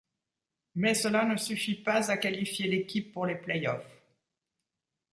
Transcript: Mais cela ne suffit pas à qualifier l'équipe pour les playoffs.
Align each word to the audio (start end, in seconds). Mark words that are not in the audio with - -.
Mais 0.73 0.95
cela 0.95 1.25
ne 1.25 1.37
suffit 1.37 1.75
pas 1.75 2.09
à 2.09 2.17
qualifier 2.17 2.67
l'équipe 2.67 3.11
pour 3.11 3.27
les 3.27 3.35
playoffs. 3.35 4.01